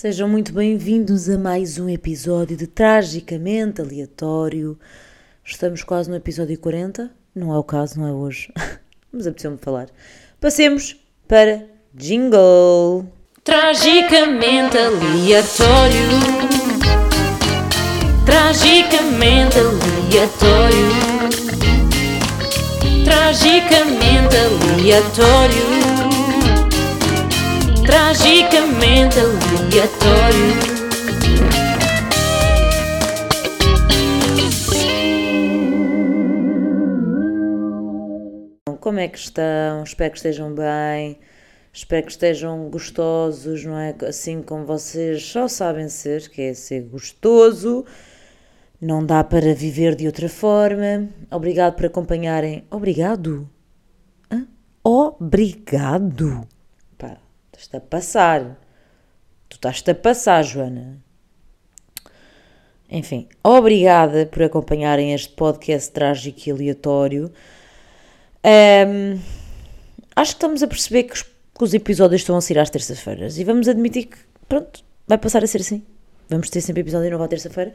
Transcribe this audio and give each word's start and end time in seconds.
Sejam 0.00 0.26
muito 0.26 0.54
bem-vindos 0.54 1.28
a 1.28 1.36
mais 1.36 1.78
um 1.78 1.86
episódio 1.86 2.56
de 2.56 2.66
Tragicamente 2.66 3.82
Aleatório. 3.82 4.78
Estamos 5.44 5.84
quase 5.84 6.08
no 6.08 6.16
episódio 6.16 6.58
40. 6.58 7.10
Não 7.34 7.52
é 7.52 7.58
o 7.58 7.62
caso, 7.62 8.00
não 8.00 8.08
é 8.08 8.10
hoje. 8.10 8.50
Mas 9.12 9.26
apeteceu-me 9.26 9.58
falar. 9.58 9.88
Passemos 10.40 10.96
para 11.28 11.66
Jingle. 11.94 13.12
Tragicamente 13.44 14.78
aleatório. 14.78 16.08
Tragicamente 18.24 19.58
aleatório. 19.58 20.88
Tragicamente 23.04 24.34
aleatório. 24.34 25.69
Tragicamente 27.84 29.18
aleatório. 29.18 30.80
Como 38.80 38.98
é 38.98 39.08
que 39.08 39.18
estão? 39.18 39.82
Espero 39.84 40.10
que 40.10 40.16
estejam 40.16 40.54
bem. 40.54 41.18
Espero 41.72 42.06
que 42.06 42.12
estejam 42.12 42.68
gostosos, 42.68 43.64
não 43.64 43.78
é? 43.78 43.94
Assim 44.06 44.42
como 44.42 44.64
vocês 44.64 45.24
só 45.24 45.46
sabem 45.48 45.88
ser, 45.88 46.28
que 46.28 46.42
é 46.42 46.54
ser 46.54 46.82
gostoso. 46.82 47.84
Não 48.80 49.04
dá 49.04 49.22
para 49.22 49.54
viver 49.54 49.94
de 49.94 50.06
outra 50.06 50.28
forma. 50.28 51.08
Obrigado 51.30 51.74
por 51.76 51.86
acompanharem. 51.86 52.64
Obrigado? 52.70 53.48
Hã? 54.30 54.46
Obrigado. 54.82 56.46
Pá, 57.60 57.64
estás 57.64 57.74
a 57.74 57.80
passar. 57.80 58.58
Tu 59.48 59.56
estás-te 59.56 59.90
a 59.90 59.94
passar, 59.94 60.42
Joana. 60.42 60.98
Enfim, 62.88 63.28
obrigada 63.44 64.26
por 64.26 64.42
acompanharem 64.42 65.12
este 65.12 65.34
podcast 65.34 65.92
trágico 65.92 66.40
e 66.46 66.50
aleatório. 66.50 67.30
Ahm, 68.42 69.20
acho 70.16 70.32
que 70.32 70.36
estamos 70.36 70.62
a 70.62 70.66
perceber 70.66 71.04
que 71.04 71.12
os, 71.12 71.22
que 71.22 71.64
os 71.64 71.74
episódios 71.74 72.22
estão 72.22 72.36
a 72.36 72.40
sair 72.40 72.58
às 72.58 72.70
terças-feiras 72.70 73.38
e 73.38 73.44
vamos 73.44 73.68
admitir 73.68 74.06
que, 74.06 74.18
pronto, 74.48 74.82
vai 75.06 75.18
passar 75.18 75.44
a 75.44 75.46
ser 75.46 75.58
assim. 75.58 75.84
Vamos 76.28 76.48
ter 76.48 76.60
sempre 76.60 76.80
episódio 76.80 77.10
novo 77.10 77.24
à 77.24 77.28
terça-feira. 77.28 77.74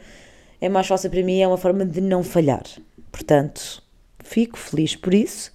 É 0.59 0.67
mais 0.67 0.87
fácil 0.87 1.09
para 1.09 1.23
mim, 1.23 1.39
é 1.39 1.47
uma 1.47 1.57
forma 1.57 1.85
de 1.85 2.01
não 2.01 2.23
falhar. 2.23 2.63
Portanto, 3.11 3.83
fico 4.23 4.57
feliz 4.57 4.95
por 4.95 5.13
isso. 5.13 5.51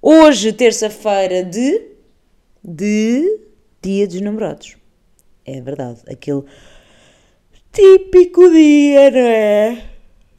Hoje, 0.00 0.52
terça-feira 0.52 1.44
de. 1.44 1.82
de. 2.62 3.49
Dia 3.82 4.06
dos 4.06 4.20
Namorados. 4.20 4.76
É 5.44 5.60
verdade. 5.60 6.00
Aquele 6.08 6.44
típico 7.72 8.50
dia, 8.50 9.10
não 9.10 9.18
é? 9.18 9.84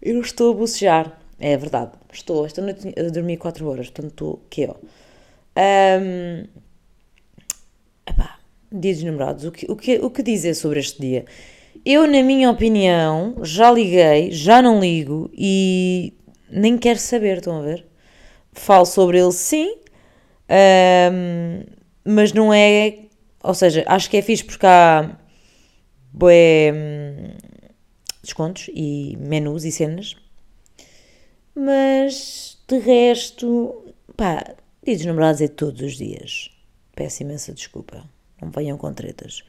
Eu 0.01 0.21
estou 0.21 0.51
a 0.51 0.55
bocejar. 0.55 1.19
É 1.39 1.57
verdade. 1.57 1.91
Estou. 2.11 2.45
Esta 2.45 2.61
noite 2.61 2.93
a 2.97 3.03
dormir 3.09 3.37
4 3.37 3.67
horas. 3.67 3.89
Portanto, 3.89 4.11
estou. 4.11 4.41
Que 4.49 4.67
ó. 4.67 4.75
Um, 5.57 6.45
epá, 8.07 8.39
dia 8.71 8.93
dos 8.93 9.03
namorados. 9.03 9.45
O 9.45 9.51
que, 9.51 9.71
o, 9.71 9.75
que, 9.75 9.97
o 9.97 10.09
que 10.09 10.23
dizer 10.23 10.53
sobre 10.53 10.79
este 10.79 11.01
dia? 11.01 11.25
Eu, 11.83 12.05
na 12.05 12.21
minha 12.21 12.49
opinião, 12.49 13.35
já 13.41 13.71
liguei, 13.71 14.31
já 14.31 14.61
não 14.61 14.79
ligo 14.79 15.31
e 15.33 16.13
nem 16.49 16.77
quero 16.77 16.99
saber, 16.99 17.37
estão 17.37 17.57
a 17.57 17.61
ver? 17.61 17.85
Falo 18.53 18.85
sobre 18.85 19.19
ele 19.19 19.31
sim, 19.31 19.77
um, 21.11 21.63
mas 22.05 22.33
não 22.33 22.53
é. 22.53 23.05
Ou 23.43 23.53
seja, 23.53 23.83
acho 23.87 24.09
que 24.09 24.17
é 24.17 24.21
fixe 24.21 24.43
porque 24.43 24.65
há 24.65 25.17
bué, 26.13 26.71
hum, 26.73 27.37
descontos 28.21 28.69
e 28.73 29.17
menus 29.19 29.63
e 29.63 29.71
cenas, 29.71 30.15
mas 31.55 32.57
de 32.67 32.77
resto, 32.77 33.93
pá, 34.15 34.55
dia 34.83 34.95
dos 34.95 35.05
namorados 35.05 35.41
é 35.41 35.47
todos 35.47 35.81
os 35.81 35.97
dias. 35.97 36.49
Peço 36.95 37.23
imensa 37.23 37.53
desculpa, 37.53 38.03
não 38.41 38.51
venham 38.51 38.77
com 38.77 38.93
tretas. 38.93 39.43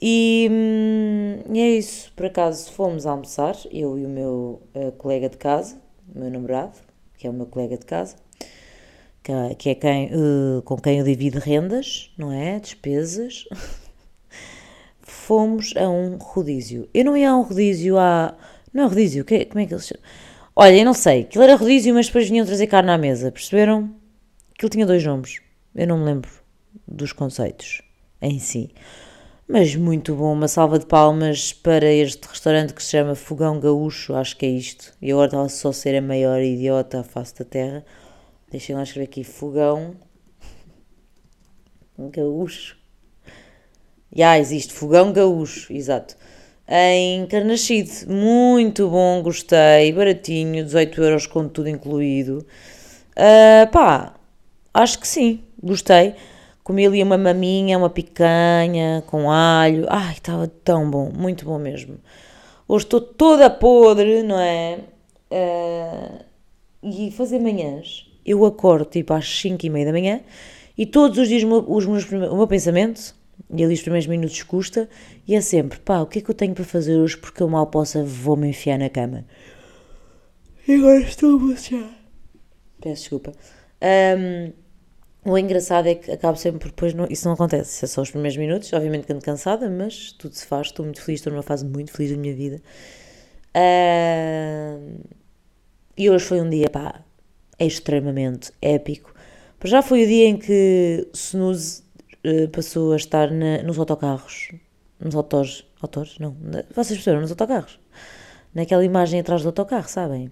E, 0.00 0.48
hum, 0.50 1.54
e 1.54 1.60
é 1.60 1.70
isso, 1.76 2.12
por 2.14 2.26
acaso 2.26 2.70
fomos 2.72 3.06
almoçar, 3.06 3.56
eu 3.70 3.98
e 3.98 4.04
o 4.04 4.08
meu 4.08 4.62
eh, 4.74 4.90
colega 4.92 5.28
de 5.28 5.36
casa, 5.36 5.80
o 6.14 6.18
meu 6.18 6.30
namorado, 6.30 6.78
que 7.16 7.26
é 7.26 7.30
o 7.30 7.32
meu 7.32 7.46
colega 7.46 7.78
de 7.78 7.86
casa, 7.86 8.16
que, 9.24 9.32
é- 9.32 9.54
que 9.56 9.70
é 9.70 9.74
quem, 9.74 10.10
eh, 10.12 10.62
com 10.64 10.76
quem 10.76 10.98
eu 11.00 11.04
divido 11.04 11.40
rendas, 11.40 12.12
não 12.16 12.30
é? 12.32 12.60
Despesas. 12.60 13.46
Fomos 15.00 15.74
a 15.76 15.88
um 15.88 16.16
rodízio. 16.16 16.88
Eu 16.94 17.04
não 17.04 17.16
ia 17.16 17.30
a 17.30 17.36
um 17.36 17.42
rodízio 17.42 17.98
há. 17.98 18.34
Não 18.72 18.84
é 18.84 18.86
rodízio, 18.86 19.24
que- 19.24 19.44
como 19.46 19.60
é 19.60 19.66
que 19.66 19.74
eles 19.74 19.86
chamam? 19.86 20.02
Olha, 20.56 20.76
eu 20.76 20.84
não 20.84 20.94
sei, 20.94 21.22
aquilo 21.22 21.44
era 21.44 21.56
rodízio, 21.56 21.94
mas 21.94 22.06
depois 22.06 22.28
vinham 22.28 22.46
trazer 22.46 22.66
carne 22.68 22.90
à 22.90 22.98
mesa, 22.98 23.32
perceberam? 23.32 23.90
Aquilo 24.54 24.70
tinha 24.70 24.86
dois 24.86 25.04
nomes, 25.04 25.40
eu 25.74 25.86
não 25.86 25.98
me 25.98 26.04
lembro 26.04 26.30
dos 26.86 27.12
conceitos 27.12 27.82
em 28.22 28.38
si. 28.38 28.70
Mas 29.48 29.74
muito 29.76 30.14
bom, 30.14 30.32
uma 30.32 30.48
salva 30.48 30.78
de 30.78 30.86
palmas 30.86 31.52
para 31.52 31.86
este 31.92 32.26
restaurante 32.28 32.72
que 32.72 32.82
se 32.82 32.90
chama 32.92 33.14
Fogão 33.14 33.60
Gaúcho, 33.60 34.14
acho 34.14 34.36
que 34.36 34.46
é 34.46 34.48
isto. 34.50 34.92
E 35.02 35.10
agora 35.12 35.26
estava 35.26 35.48
só 35.48 35.68
a 35.70 35.72
ser 35.72 35.96
a 35.96 36.02
maior 36.02 36.40
idiota 36.40 37.00
à 37.00 37.02
face 37.04 37.34
da 37.36 37.44
terra. 37.44 37.84
Deixem 38.54 38.76
lá 38.76 38.84
escrever 38.84 39.06
aqui 39.06 39.24
Fogão 39.24 39.96
Gaúcho. 41.98 42.76
Já 44.14 44.38
existe, 44.38 44.72
Fogão 44.72 45.12
Gaúcho, 45.12 45.72
exato. 45.72 46.16
Em 46.68 47.26
Carnaxide, 47.26 48.06
muito 48.06 48.88
bom, 48.88 49.20
gostei, 49.24 49.90
baratinho, 49.92 50.62
18 50.64 51.02
euros 51.02 51.26
com 51.26 51.48
tudo 51.48 51.68
incluído. 51.68 52.46
Ah, 53.16 53.66
pá, 53.72 54.14
acho 54.72 55.00
que 55.00 55.08
sim, 55.08 55.42
gostei. 55.60 56.14
Comi 56.62 56.86
ali 56.86 57.02
uma 57.02 57.18
maminha, 57.18 57.76
uma 57.76 57.90
picanha 57.90 59.02
com 59.08 59.32
alho. 59.32 59.84
Ai, 59.88 60.12
estava 60.12 60.46
tão 60.46 60.88
bom, 60.88 61.10
muito 61.10 61.44
bom 61.44 61.58
mesmo. 61.58 61.98
Hoje 62.68 62.84
estou 62.84 63.00
toda 63.00 63.50
podre, 63.50 64.22
não 64.22 64.38
é? 64.38 64.78
Ah, 65.28 66.24
e 66.84 67.10
fazer 67.10 67.40
manhãs. 67.40 68.13
Eu 68.24 68.44
acordo 68.44 68.86
tipo 68.86 69.12
às 69.12 69.28
5 69.40 69.66
e 69.66 69.70
meia 69.70 69.86
da 69.86 69.92
manhã 69.92 70.20
e 70.76 70.86
todos 70.86 71.18
os 71.18 71.28
dias 71.28 71.44
os 71.44 71.86
meus 71.86 72.10
o 72.10 72.36
meu 72.36 72.46
pensamento, 72.48 73.14
e 73.54 73.62
ali 73.62 73.74
os 73.74 73.82
primeiros 73.82 74.06
minutos 74.06 74.42
custa, 74.42 74.88
e 75.26 75.34
é 75.34 75.40
sempre, 75.40 75.78
pá, 75.78 76.00
o 76.00 76.06
que 76.06 76.18
é 76.18 76.22
que 76.22 76.30
eu 76.30 76.34
tenho 76.34 76.54
para 76.54 76.64
fazer 76.64 76.96
hoje 76.96 77.16
porque 77.16 77.42
eu 77.42 77.48
mal 77.48 77.66
possa 77.68 78.02
vou-me 78.02 78.48
enfiar 78.48 78.78
na 78.78 78.88
cama. 78.88 79.24
E 80.66 80.74
agora 80.74 81.00
estou 81.00 81.38
a. 81.38 81.90
Peço 82.80 83.02
desculpa. 83.02 83.32
Ahm, 83.80 84.52
o 85.24 85.38
engraçado 85.38 85.86
é 85.88 85.94
que 85.94 86.10
acabo 86.10 86.36
sempre 86.36 86.60
por 86.60 86.68
depois, 86.68 86.92
não, 86.92 87.06
isso 87.08 87.26
não 87.26 87.34
acontece, 87.34 87.84
é 87.84 87.88
só 87.88 88.02
os 88.02 88.10
primeiros 88.10 88.36
minutos, 88.36 88.72
obviamente 88.72 89.10
ando 89.12 89.22
cansada, 89.22 89.70
mas 89.70 90.12
tudo 90.12 90.34
se 90.34 90.44
faz, 90.46 90.66
estou 90.68 90.84
muito 90.84 91.00
feliz, 91.00 91.20
estou 91.20 91.32
numa 91.32 91.42
fase 91.42 91.64
muito 91.64 91.92
feliz 91.92 92.10
da 92.10 92.16
minha 92.18 92.34
vida. 92.34 92.60
E 95.96 96.10
hoje 96.10 96.24
foi 96.24 96.40
um 96.40 96.50
dia, 96.50 96.68
pá, 96.68 97.04
extremamente 97.58 98.52
épico. 98.60 99.14
Já 99.64 99.80
foi 99.80 100.04
o 100.04 100.06
dia 100.06 100.26
em 100.28 100.36
que 100.36 101.08
Snooze 101.14 101.82
eh, 102.22 102.46
passou 102.48 102.92
a 102.92 102.96
estar 102.96 103.30
na- 103.30 103.62
nos 103.62 103.78
autocarros, 103.78 104.50
nos 105.00 105.14
autores, 105.14 105.64
autores, 105.80 106.18
não, 106.18 106.36
vocês 106.74 106.98
perceberam, 106.98 107.22
nos 107.22 107.30
autocarros, 107.30 107.78
naquela 108.54 108.84
imagem 108.84 109.20
atrás 109.20 109.42
do 109.42 109.48
autocarro, 109.48 109.88
sabem? 109.88 110.30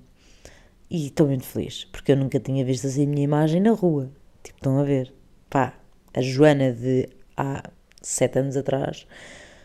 E 0.90 1.06
estou 1.06 1.26
muito 1.26 1.44
feliz, 1.46 1.84
porque 1.86 2.12
eu 2.12 2.16
nunca 2.16 2.38
tinha 2.38 2.64
visto 2.64 2.86
assim 2.86 3.04
a 3.04 3.08
minha 3.08 3.24
imagem 3.24 3.60
na 3.60 3.70
rua. 3.72 4.10
Tipo, 4.42 4.58
estão 4.58 4.78
a 4.78 4.82
ver? 4.84 5.12
Pá, 5.48 5.74
a 6.14 6.20
Joana 6.20 6.72
de 6.72 7.08
há 7.36 7.62
sete 8.02 8.38
anos 8.38 8.56
atrás 8.56 9.06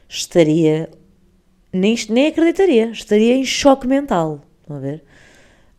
estaria, 0.07 0.89
nem, 1.73 1.95
nem 2.09 2.27
acreditaria, 2.27 2.91
estaria 2.91 3.35
em 3.35 3.43
choque 3.45 3.87
mental. 3.87 4.41
Estão 4.61 4.77
a 4.77 4.79
ver? 4.79 5.03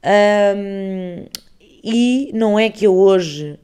Ahm, 0.03 1.27
e 1.83 2.31
não 2.35 2.59
é 2.59 2.69
que 2.69 2.87
eu 2.87 2.95
hoje 2.95 3.59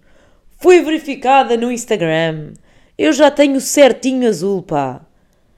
fui 0.58 0.80
verificada 0.82 1.56
no 1.56 1.70
Instagram. 1.70 2.52
Eu 2.96 3.12
já 3.12 3.30
tenho 3.30 3.60
certinho 3.60 4.28
azul, 4.28 4.62
pá. 4.62 5.04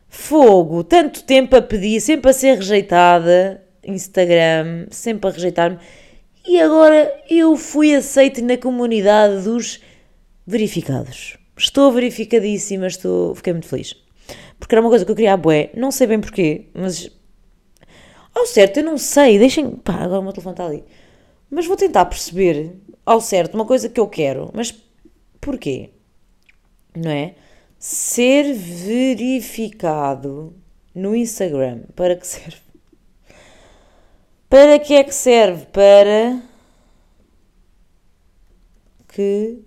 Fogo, 0.09 0.83
tanto 0.83 1.25
tempo 1.25 1.57
a 1.57 1.63
pedir, 1.63 2.01
sempre 2.01 2.31
a 2.31 2.35
ser 2.35 2.57
rejeitada. 2.57 3.63
Instagram, 3.85 4.87
sempre 4.91 5.29
a 5.29 5.33
rejeitar-me. 5.33 5.79
E 6.47 6.61
agora 6.61 7.13
eu 7.29 7.57
fui 7.57 7.95
aceite 7.95 8.41
na 8.43 8.57
comunidade 8.57 9.45
dos 9.45 9.81
verificados. 10.47 11.37
Estou 11.57 11.91
verificadíssima, 11.93 12.87
estou... 12.87 13.35
fiquei 13.35 13.53
muito 13.53 13.69
feliz. 13.69 13.95
Porque 14.59 14.75
era 14.75 14.81
uma 14.81 14.91
coisa 14.91 15.05
que 15.05 15.11
eu 15.11 15.17
queria 15.17 15.35
a 15.35 15.37
bué, 15.37 15.71
não 15.75 15.91
sei 15.91 16.07
bem 16.07 16.21
porquê, 16.21 16.67
mas 16.75 17.11
ao 18.35 18.47
certo, 18.47 18.79
eu 18.79 18.85
não 18.85 18.99
sei, 18.99 19.39
deixem. 19.39 19.71
Pá, 19.71 19.95
agora 19.95 20.21
o 20.21 20.23
meu 20.23 20.33
telefone 20.33 20.53
está 20.53 20.67
ali. 20.67 20.85
Mas 21.51 21.67
vou 21.67 21.77
tentar 21.77 22.07
perceber 22.07 22.75
ao 23.05 23.21
certo 23.21 23.55
uma 23.55 23.65
coisa 23.65 23.89
que 23.89 24.01
eu 24.01 24.09
quero, 24.09 24.51
mas 24.53 24.73
porquê? 25.41 25.91
Não 26.95 27.11
é? 27.11 27.35
Ser 27.79 28.55
verificado 28.55 30.55
no 30.95 31.15
Instagram. 31.15 31.83
Para 31.95 32.17
que 32.17 32.27
serve? 32.27 32.57
Para 34.49 34.79
que 34.79 34.95
é 34.95 35.05
que 35.05 35.15
serve? 35.15 35.67
Para 35.67 36.43
que 39.09 39.63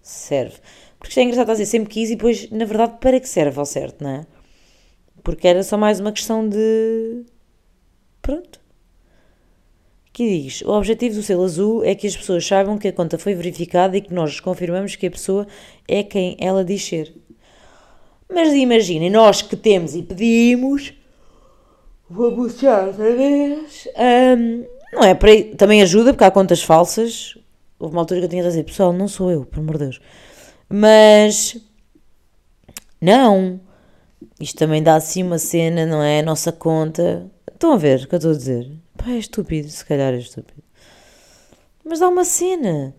serve? 0.00 0.58
Porque 0.98 1.10
isto 1.10 1.20
é 1.20 1.22
engraçado, 1.22 1.50
a 1.50 1.54
dizer 1.54 1.66
sempre 1.66 1.92
quis 1.92 2.10
e 2.10 2.16
depois, 2.16 2.50
na 2.50 2.64
verdade, 2.64 2.98
para 3.00 3.18
que 3.18 3.28
serve 3.28 3.58
ao 3.58 3.66
certo, 3.66 4.04
não 4.04 4.10
é? 4.10 4.26
Porque 5.22 5.48
era 5.48 5.62
só 5.62 5.76
mais 5.76 6.00
uma 6.00 6.12
questão 6.12 6.48
de. 6.48 7.24
Pronto. 8.20 8.61
Aqui 10.12 10.42
diz: 10.42 10.60
o 10.60 10.70
objetivo 10.70 11.14
do 11.14 11.22
selo 11.22 11.42
azul 11.42 11.82
é 11.82 11.94
que 11.94 12.06
as 12.06 12.14
pessoas 12.14 12.46
saibam 12.46 12.76
que 12.76 12.86
a 12.86 12.92
conta 12.92 13.16
foi 13.16 13.34
verificada 13.34 13.96
e 13.96 14.00
que 14.02 14.12
nós 14.12 14.40
confirmamos 14.40 14.94
que 14.94 15.06
a 15.06 15.10
pessoa 15.10 15.46
é 15.88 16.02
quem 16.02 16.36
ela 16.38 16.62
diz 16.62 16.84
ser. 16.84 17.14
Mas 18.28 18.52
imaginem, 18.52 19.08
nós 19.08 19.40
que 19.40 19.56
temos 19.56 19.94
e 19.94 20.02
pedimos. 20.02 20.92
Vou 22.10 22.30
puxar 22.32 22.88
outra 22.88 23.16
vez. 23.16 23.88
hum, 24.36 24.66
não 24.92 25.02
é 25.02 25.14
para 25.14 25.30
Também 25.56 25.80
ajuda, 25.80 26.12
porque 26.12 26.24
há 26.24 26.30
contas 26.30 26.62
falsas. 26.62 27.38
Houve 27.78 27.94
uma 27.94 28.02
altura 28.02 28.20
que 28.20 28.26
eu 28.26 28.30
tinha 28.30 28.42
de 28.42 28.48
dizer, 28.50 28.64
pessoal, 28.64 28.92
não 28.92 29.08
sou 29.08 29.30
eu, 29.30 29.46
pelo 29.46 29.62
amor 29.62 29.78
de 29.78 29.84
Deus. 29.84 30.00
Mas. 30.68 31.56
Não. 33.00 33.58
Isto 34.38 34.58
também 34.58 34.82
dá 34.82 34.94
assim 34.94 35.22
uma 35.22 35.38
cena, 35.38 35.86
não 35.86 36.02
é? 36.02 36.20
A 36.20 36.22
nossa 36.22 36.52
conta. 36.52 37.30
Estão 37.50 37.72
a 37.72 37.78
ver 37.78 38.02
o 38.02 38.08
que 38.08 38.14
eu 38.14 38.18
estou 38.18 38.32
a 38.32 38.36
dizer? 38.36 38.81
Pá, 39.04 39.10
é 39.10 39.18
estúpido, 39.18 39.68
se 39.68 39.84
calhar 39.84 40.14
é 40.14 40.18
estúpido. 40.18 40.62
Mas 41.84 41.98
dá 41.98 42.08
uma 42.08 42.24
cena. 42.24 42.94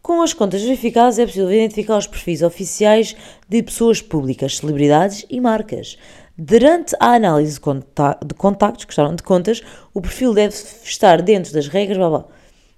Com 0.00 0.22
as 0.22 0.32
contas 0.32 0.62
verificadas 0.62 1.18
é 1.18 1.26
possível 1.26 1.52
identificar 1.52 1.98
os 1.98 2.06
perfis 2.06 2.40
oficiais 2.40 3.16
de 3.48 3.62
pessoas 3.62 4.00
públicas, 4.00 4.58
celebridades 4.58 5.26
e 5.28 5.40
marcas. 5.40 5.98
Durante 6.38 6.94
a 7.00 7.14
análise 7.14 7.54
de, 7.54 7.60
conta 7.60 8.16
de 8.24 8.32
contactos, 8.34 8.86
de 8.86 9.22
contas, 9.24 9.60
o 9.92 10.00
perfil 10.00 10.32
deve 10.32 10.54
estar 10.84 11.20
dentro 11.20 11.52
das 11.52 11.66
regras, 11.66 11.98
blá 11.98 12.08
blá. 12.08 12.24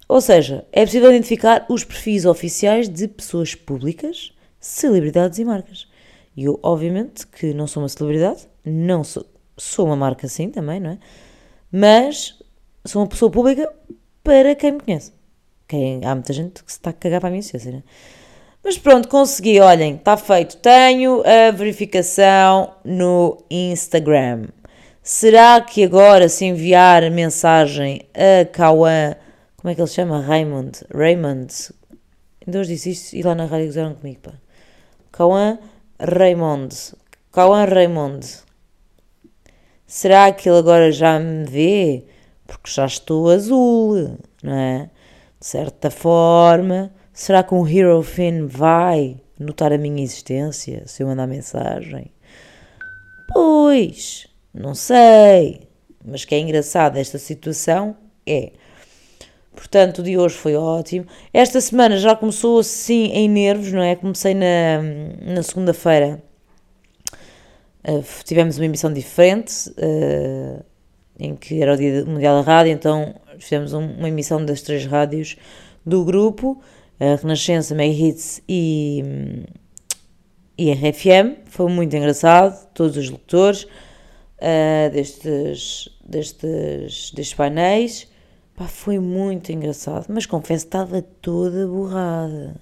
Ou 0.09 0.19
seja, 0.19 0.65
é 0.71 0.83
possível 0.83 1.11
identificar 1.11 1.65
os 1.69 1.83
perfis 1.83 2.25
oficiais 2.25 2.89
de 2.89 3.07
pessoas 3.07 3.53
públicas, 3.53 4.33
celebridades 4.59 5.37
e 5.37 5.45
marcas. 5.45 5.87
E 6.35 6.45
eu, 6.45 6.59
obviamente, 6.63 7.27
que 7.27 7.53
não 7.53 7.67
sou 7.67 7.83
uma 7.83 7.89
celebridade, 7.89 8.47
não 8.65 9.03
sou, 9.03 9.25
sou 9.55 9.85
uma 9.85 9.95
marca 9.95 10.27
sim 10.27 10.49
também, 10.49 10.79
não 10.79 10.89
é? 10.89 10.97
Mas 11.71 12.42
sou 12.85 13.01
uma 13.01 13.07
pessoa 13.07 13.31
pública 13.31 13.71
para 14.23 14.55
quem 14.55 14.73
me 14.73 14.79
conhece. 14.79 15.13
Quem, 15.67 16.03
há 16.05 16.13
muita 16.13 16.33
gente 16.33 16.63
que 16.63 16.71
se 16.71 16.77
está 16.77 16.89
a 16.89 16.93
cagar 16.93 17.19
para 17.19 17.29
a 17.29 17.31
minha 17.31 17.41
ciência, 17.41 17.71
né? 17.71 17.83
Mas 18.63 18.77
pronto, 18.77 19.09
consegui, 19.09 19.59
olhem, 19.59 19.95
está 19.95 20.15
feito. 20.15 20.57
Tenho 20.57 21.21
a 21.25 21.51
verificação 21.51 22.73
no 22.83 23.43
Instagram. 23.49 24.45
Será 25.01 25.59
que 25.59 25.83
agora 25.83 26.29
se 26.29 26.45
enviar 26.45 27.09
mensagem 27.11 28.07
a 28.13 28.45
Cauã, 28.45 29.15
como 29.57 29.69
é 29.69 29.75
que 29.75 29.81
ele 29.81 29.87
se 29.87 29.95
chama? 29.95 30.21
Raymond, 30.21 30.79
Raymond, 30.93 31.73
ainda 32.45 32.59
hoje 32.59 32.73
disse 32.73 32.91
isto 32.91 33.13
e 33.13 33.21
lá 33.21 33.35
na 33.35 33.45
rádio 33.45 33.67
gozaram 33.67 33.95
comigo, 33.95 34.21
pá. 34.21 34.33
Cauã 35.11 35.59
Raymond, 35.99 36.93
Cauã 37.33 37.65
Raymond. 37.65 38.25
Será 39.85 40.31
que 40.31 40.47
ele 40.47 40.59
agora 40.59 40.89
já 40.91 41.19
me 41.19 41.43
vê? 41.45 42.05
Porque 42.53 42.71
já 42.71 42.85
estou 42.85 43.29
azul, 43.29 44.17
não 44.41 44.53
é? 44.53 44.89
De 45.39 45.45
certa 45.45 45.89
forma, 45.89 46.93
será 47.11 47.43
que 47.43 47.53
um 47.53 47.67
Hero 47.67 48.01
Fin 48.01 48.45
vai 48.45 49.19
notar 49.39 49.73
a 49.73 49.77
minha 49.77 50.03
existência 50.03 50.83
se 50.85 51.03
eu 51.03 51.07
mandar 51.07 51.27
mensagem? 51.27 52.11
Pois, 53.33 54.27
não 54.53 54.75
sei. 54.75 55.67
Mas 56.05 56.25
que 56.25 56.35
é 56.35 56.39
engraçado 56.39 56.97
esta 56.97 57.17
situação 57.17 57.97
é. 58.25 58.51
Portanto, 59.55 59.99
o 59.99 60.03
de 60.03 60.17
hoje 60.17 60.35
foi 60.35 60.55
ótimo. 60.55 61.05
Esta 61.33 61.59
semana 61.61 61.97
já 61.97 62.15
começou 62.15 62.59
assim 62.59 63.05
em 63.11 63.29
nervos, 63.29 63.71
não 63.71 63.81
é? 63.81 63.95
Comecei 63.95 64.33
na, 64.33 64.81
na 65.21 65.43
segunda-feira. 65.43 66.23
Uh, 67.87 68.03
tivemos 68.23 68.57
uma 68.57 68.65
emissão 68.65 68.91
diferente, 68.91 69.69
uh, 69.71 70.63
em 71.23 71.35
que 71.35 71.61
era 71.61 71.73
o 71.73 71.77
Dia 71.77 72.05
Mundial 72.05 72.43
da 72.43 72.51
Rádio, 72.51 72.73
então 72.73 73.15
fizemos 73.39 73.73
um, 73.73 73.85
uma 73.93 74.09
emissão 74.09 74.45
das 74.45 74.61
três 74.61 74.85
rádios 74.85 75.37
do 75.85 76.03
grupo, 76.03 76.61
a 76.99 77.15
Renascença, 77.15 77.73
Mega 77.73 77.93
Hits 77.93 78.41
e, 78.47 79.03
e 80.57 80.71
RFM. 80.71 81.37
Foi 81.45 81.71
muito 81.71 81.95
engraçado, 81.95 82.67
todos 82.73 82.97
os 82.97 83.09
locutores 83.09 83.63
uh, 83.63 84.91
destes, 84.91 85.89
destes, 86.05 87.11
destes 87.11 87.33
painéis. 87.33 88.07
Pá, 88.55 88.67
foi 88.67 88.99
muito 88.99 89.51
engraçado, 89.51 90.07
mas 90.09 90.25
confesso 90.25 90.65
que 90.65 90.75
estava 90.75 91.01
toda 91.01 91.65
borrada. 91.67 92.55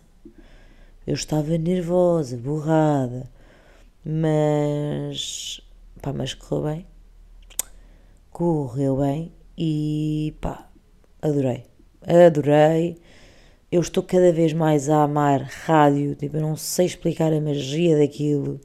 Eu 1.05 1.15
estava 1.15 1.57
nervosa, 1.57 2.37
borrada. 2.37 3.29
Mas, 4.05 5.59
pá, 6.01 6.13
mas 6.13 6.33
correu 6.33 6.63
bem. 6.63 6.90
Correu 8.31 8.95
bem 8.95 9.31
e, 9.57 10.33
pá, 10.39 10.69
adorei. 11.21 11.65
Adorei. 12.01 12.97
Eu 13.69 13.81
estou 13.81 14.01
cada 14.01 14.31
vez 14.31 14.53
mais 14.53 14.89
a 14.89 15.03
amar 15.03 15.41
rádio. 15.41 16.15
Tipo, 16.15 16.37
eu 16.37 16.41
não 16.41 16.55
sei 16.55 16.85
explicar 16.85 17.33
a 17.33 17.41
magia 17.41 17.97
daquilo, 17.97 18.59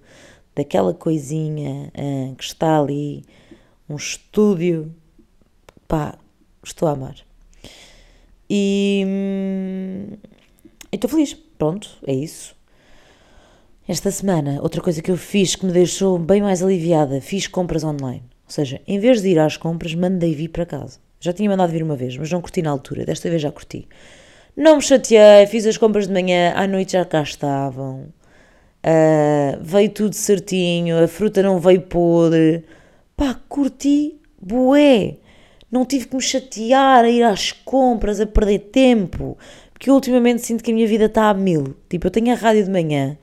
daquela 0.55 0.95
coisinha 0.95 1.93
ah, 1.95 2.35
que 2.37 2.45
está 2.45 2.81
ali, 2.81 3.25
um 3.89 3.97
estúdio. 3.97 4.95
Pá, 5.89 6.17
estou 6.65 6.87
a 6.89 6.93
amar. 6.93 7.17
E 8.49 9.05
hum, 9.07 10.17
estou 10.93 11.11
feliz. 11.11 11.35
Pronto, 11.59 11.99
é 12.07 12.15
isso. 12.15 12.55
Esta 13.89 14.11
semana, 14.13 14.61
outra 14.63 14.81
coisa 14.81 15.03
que 15.03 15.11
eu 15.11 15.17
fiz 15.17 15.57
que 15.57 15.67
me 15.67 15.73
deixou 15.73 16.19
bem 16.19 16.41
mais 16.41 16.63
aliviada, 16.63 17.21
fiz 17.21 17.47
compras 17.49 17.83
online. 17.83 18.23
Ou 18.47 18.51
seja, 18.51 18.81
em 18.87 18.99
vez 18.99 19.21
de 19.23 19.29
ir 19.29 19.39
às 19.39 19.57
compras, 19.57 19.95
mandei 19.95 20.35
vir 20.35 20.49
para 20.49 20.65
casa. 20.65 20.99
Já 21.21 21.33
tinha 21.33 21.51
mandado 21.51 21.73
vir 21.73 21.83
uma 21.83 21.97
vez, 21.97 22.17
mas 22.17 22.31
não 22.31 22.41
curti 22.41 22.63
na 22.63 22.71
altura. 22.71 23.05
Desta 23.05 23.29
vez 23.29 23.43
já 23.43 23.51
curti. 23.51 23.89
Não 24.57 24.77
me 24.77 24.83
chateei, 24.83 25.47
fiz 25.49 25.67
as 25.67 25.77
compras 25.77 26.07
de 26.07 26.13
manhã, 26.13 26.53
à 26.55 26.67
noite 26.67 26.93
já 26.93 27.05
cá 27.05 27.23
estavam. 27.23 28.07
Uh, 28.85 29.59
veio 29.61 29.91
tudo 29.91 30.15
certinho, 30.15 31.03
a 31.03 31.09
fruta 31.09 31.43
não 31.43 31.59
veio 31.59 31.83
podre. 31.83 32.65
Pá, 33.17 33.35
curti, 33.49 34.21
bué. 34.41 35.17
Não 35.71 35.85
tive 35.85 36.07
que 36.07 36.17
me 36.17 36.23
chatear 36.23 37.05
a 37.05 37.11
ir 37.11 37.23
às 37.25 37.51
compras, 37.51 38.21
a 38.21 38.27
perder 38.27 38.61
tempo. 38.61 39.37
Porque 39.73 39.91
ultimamente 39.91 40.47
sinto 40.47 40.63
que 40.63 40.71
a 40.71 40.75
minha 40.75 40.87
vida 40.87 41.07
está 41.07 41.29
a 41.29 41.35
mil. 41.35 41.77
Tipo, 41.89 42.07
eu 42.07 42.11
tenho 42.11 42.33
a 42.33 42.37
rádio 42.37 42.65
de 42.65 42.71
manhã. 42.71 43.19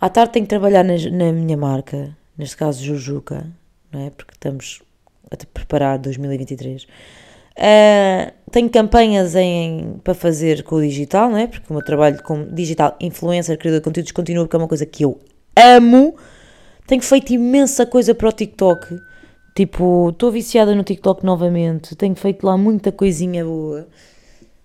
À 0.00 0.08
tarde 0.08 0.32
tenho 0.32 0.46
que 0.46 0.50
trabalhar 0.50 0.84
na, 0.84 0.94
na 1.10 1.32
minha 1.32 1.56
marca, 1.56 2.16
neste 2.36 2.56
caso 2.56 2.82
Jujuca, 2.84 3.46
não 3.92 4.06
é? 4.06 4.10
Porque 4.10 4.34
estamos 4.34 4.82
a 5.30 5.36
preparar 5.52 5.98
2023. 5.98 6.84
Uh, 7.58 8.32
tenho 8.52 8.70
campanhas 8.70 9.34
em, 9.34 9.98
para 10.04 10.14
fazer 10.14 10.62
com 10.62 10.76
o 10.76 10.80
digital, 10.80 11.28
não 11.28 11.38
é? 11.38 11.46
Porque 11.46 11.66
o 11.68 11.72
meu 11.72 11.84
trabalho 11.84 12.22
como 12.22 12.46
digital 12.46 12.96
influencer, 13.00 13.58
criador 13.58 13.80
de 13.80 13.84
conteúdos, 13.84 14.12
continua 14.12 14.44
porque 14.44 14.56
é 14.56 14.58
uma 14.60 14.68
coisa 14.68 14.86
que 14.86 15.04
eu 15.04 15.18
amo. 15.56 16.16
Tenho 16.86 17.02
feito 17.02 17.32
imensa 17.32 17.84
coisa 17.84 18.14
para 18.14 18.28
o 18.28 18.32
TikTok. 18.32 18.98
Tipo, 19.54 20.10
estou 20.10 20.30
viciada 20.30 20.74
no 20.74 20.84
TikTok 20.84 21.24
novamente. 21.26 21.96
Tenho 21.96 22.14
feito 22.14 22.46
lá 22.46 22.56
muita 22.56 22.92
coisinha 22.92 23.44
boa. 23.44 23.88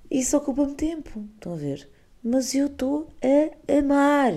Isso 0.09 0.37
ocupa-me 0.37 0.75
tempo. 0.75 1.25
Estão 1.33 1.53
a 1.53 1.55
ver? 1.55 1.89
Mas 2.23 2.53
eu 2.53 2.67
estou 2.67 3.07
a 3.21 3.77
amar. 3.79 4.33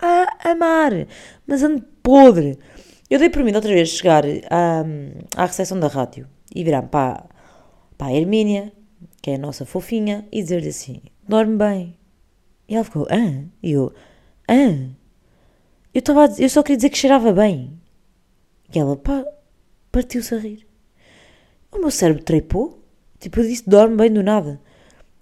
A 0.00 0.50
amar. 0.50 1.06
Mas 1.46 1.62
ando 1.62 1.84
podre. 2.02 2.58
Eu 3.14 3.20
dei 3.20 3.30
por 3.30 3.44
mim 3.44 3.54
outra 3.54 3.72
vez 3.72 3.90
chegar 3.90 4.24
à, 4.50 4.84
à 5.36 5.46
recepção 5.46 5.78
da 5.78 5.86
rádio 5.86 6.26
e 6.52 6.64
virar 6.64 6.82
para, 6.82 7.24
para 7.96 8.08
a 8.08 8.12
Hermínia, 8.12 8.72
que 9.22 9.30
é 9.30 9.36
a 9.36 9.38
nossa 9.38 9.64
fofinha, 9.64 10.26
e 10.32 10.42
dizer-lhe 10.42 10.70
assim: 10.70 11.00
dorme 11.22 11.56
bem. 11.56 11.96
E 12.68 12.74
ela 12.74 12.82
ficou: 12.82 13.06
ah? 13.08 13.44
E 13.62 13.70
eu: 13.70 13.94
ah? 14.48 14.90
Eu, 15.94 16.02
tava 16.02 16.26
dizer, 16.26 16.42
eu 16.42 16.48
só 16.48 16.60
queria 16.60 16.76
dizer 16.76 16.90
que 16.90 16.98
cheirava 16.98 17.32
bem. 17.32 17.80
E 18.74 18.80
ela, 18.80 18.96
pá, 18.96 19.24
partiu-se 19.92 20.34
a 20.34 20.38
rir. 20.38 20.66
O 21.70 21.78
meu 21.78 21.92
cérebro 21.92 22.24
trepou. 22.24 22.82
Tipo, 23.20 23.38
eu 23.38 23.44
disse: 23.44 23.70
dorme 23.70 23.94
bem 23.94 24.12
do 24.12 24.24
nada. 24.24 24.60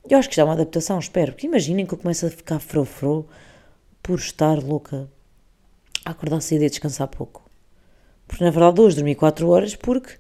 Eu 0.09 0.17
acho 0.17 0.31
que 0.31 0.37
já 0.37 0.41
é 0.41 0.45
uma 0.47 0.55
adaptação, 0.55 0.99
espero. 0.99 1.33
Porque 1.33 1.47
imaginem 1.47 1.85
que 1.85 1.93
eu 1.93 1.99
começo 1.99 2.25
a 2.25 2.31
ficar 2.31 2.59
frofro 2.59 3.29
por 4.03 4.19
estar 4.19 4.59
louca 4.65 5.11
a 6.07 6.13
acordar 6.13 6.41
cedo 6.41 6.65
e 6.65 6.71
descansar 6.71 7.07
pouco. 7.09 7.52
Porque 8.33 8.45
na 8.45 8.51
verdade 8.51 8.81
hoje 8.81 8.97
dormi 8.97 9.15
4 9.15 9.47
horas 9.51 9.77
porque 9.77 10.15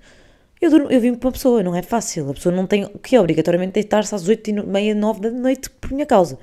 eu, 0.60 0.70
durmo, 0.70 0.90
eu 0.90 1.00
vim 1.00 1.14
para 1.14 1.28
uma 1.28 1.32
pessoa, 1.32 1.62
não 1.62 1.74
é 1.74 1.80
fácil. 1.80 2.28
A 2.30 2.34
pessoa 2.34 2.54
não 2.54 2.66
tem 2.66 2.86
que 3.02 3.18
obrigatoriamente 3.18 3.72
deitar-se 3.72 4.14
às 4.14 4.28
8 4.28 4.50
e 4.50 4.52
meia, 4.66 4.94
9 4.94 5.20
da 5.20 5.30
noite 5.30 5.70
por 5.70 5.90
minha 5.92 6.04
causa. 6.04 6.38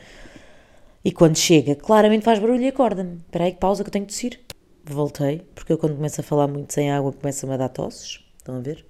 E 1.05 1.11
quando 1.11 1.37
chega, 1.37 1.75
claramente 1.75 2.25
faz 2.25 2.39
barulho 2.39 2.63
e 2.63 2.67
acorda-me. 2.67 3.17
Espera 3.17 3.45
aí, 3.45 3.53
pausa 3.53 3.83
que 3.83 3.89
eu 3.89 3.91
tenho 3.91 4.05
de 4.05 4.13
tossir. 4.13 4.39
Voltei, 4.83 5.43
porque 5.53 5.71
eu 5.71 5.77
quando 5.77 5.95
começo 5.95 6.19
a 6.21 6.23
falar 6.23 6.47
muito 6.47 6.73
sem 6.73 6.91
água 6.91 7.13
começa-me 7.13 7.53
a 7.53 7.57
dar 7.57 7.69
tosses. 7.69 8.19
Estão 8.39 8.57
a 8.57 8.59
ver? 8.61 8.83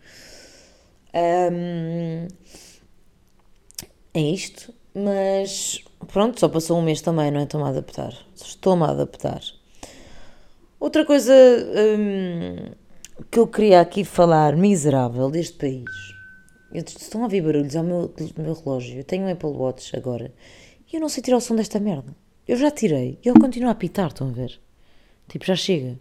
Ahm, 1.14 2.28
é 4.14 4.22
isto. 4.22 4.74
Mas 4.96 5.84
pronto, 6.08 6.40
só 6.40 6.48
passou 6.50 6.80
um 6.80 6.82
mês 6.82 7.02
também, 7.02 7.30
não 7.32 7.42
é? 7.42 7.44
Estou-me 7.44 7.68
a 7.68 7.70
adaptar. 7.70 8.14
Estou-me 8.36 8.84
a 8.84 8.90
adaptar. 8.92 9.42
Outra 10.80 11.06
coisa 11.06 11.34
hum, 11.34 12.72
que 13.30 13.40
eu 13.40 13.48
queria 13.48 13.82
aqui 13.82 14.04
falar, 14.04 14.56
miserável, 14.56 15.30
deste 15.30 15.58
país. 15.58 15.90
Estão 16.74 17.22
a 17.22 17.24
ouvir 17.26 17.42
barulhos 17.42 17.76
ao 17.76 17.84
meu, 17.84 18.14
ao 18.38 18.44
meu 18.44 18.54
relógio. 18.54 18.98
Eu 19.00 19.04
tenho 19.04 19.26
um 19.26 19.32
Apple 19.32 19.50
Watch 19.50 19.96
agora. 19.96 20.32
E 20.92 20.96
eu 20.96 21.02
não 21.02 21.10
sei 21.10 21.22
tirar 21.24 21.38
o 21.38 21.42
som 21.42 21.56
desta 21.56 21.80
merda. 21.80 22.16
Eu 22.48 22.56
já 22.58 22.72
tirei. 22.72 23.20
E 23.24 23.30
ele 23.30 23.40
continua 23.40 23.70
a 23.70 23.72
apitar, 23.74 24.08
estão 24.08 24.30
a 24.30 24.32
ver? 24.32 24.60
Tipo, 25.28 25.46
já 25.46 25.56
chega. 25.56 26.00